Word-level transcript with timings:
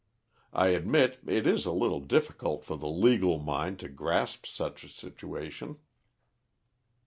I 0.55 0.69
admit 0.69 1.19
it 1.27 1.45
is 1.45 1.67
a 1.67 1.71
little 1.71 1.99
difficult 1.99 2.65
for 2.65 2.75
the 2.75 2.87
legal 2.89 3.37
mind 3.37 3.77
to 3.81 3.87
grasp 3.87 4.47
such 4.47 4.83
a 4.83 4.89
situation." 4.89 5.77